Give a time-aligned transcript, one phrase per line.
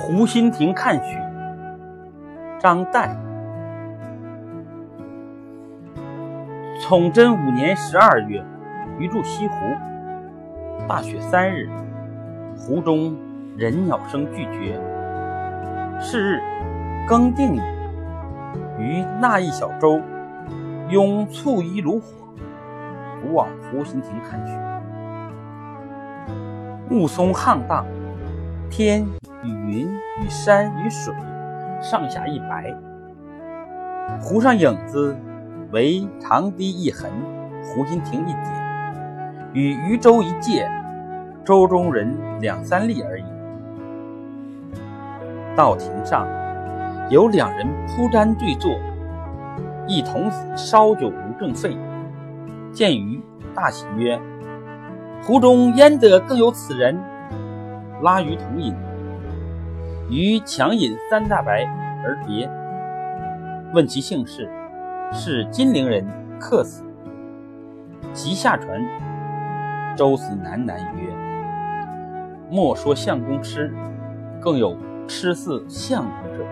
[0.00, 1.20] 湖心亭看雪，
[2.58, 3.10] 张岱。
[6.80, 8.42] 崇祯五年十二月，
[8.98, 9.54] 余住西湖。
[10.88, 11.68] 大雪三日，
[12.56, 13.14] 湖中
[13.56, 14.80] 人鸟声俱绝。
[16.00, 16.40] 是日，
[17.06, 17.60] 更定矣。
[18.78, 20.00] 余纳一小舟，
[20.88, 22.06] 拥簇衣炉火，
[23.20, 24.54] 独往湖心亭看雪。
[26.90, 27.84] 雾凇沆荡，
[28.70, 29.04] 天
[29.44, 29.88] 与云
[30.20, 31.14] 与山与水
[31.80, 32.74] 上下一白。
[34.20, 35.16] 湖上影子
[35.70, 37.10] 为长堤一痕，
[37.62, 38.44] 湖心亭一点，
[39.52, 40.66] 与渔舟一芥，
[41.44, 43.24] 舟中人两三粒而已。
[45.54, 46.26] 道亭上
[47.10, 48.70] 有两人铺毡对坐，
[49.86, 51.76] 一童子烧酒如正沸。
[52.72, 53.20] 见余，
[53.54, 54.18] 大喜曰。
[55.22, 56.96] 湖中焉得更有此人？
[58.02, 58.74] 拉鱼同饮，
[60.10, 61.64] 余强饮三大白
[62.04, 62.48] 而别。
[63.74, 64.48] 问其姓氏，
[65.12, 66.06] 是金陵人，
[66.40, 66.82] 客死。
[68.14, 68.80] 即下船，
[69.96, 71.12] 舟子喃喃曰
[72.50, 73.70] ：“莫说相公痴，
[74.40, 76.44] 更有痴似相公者。”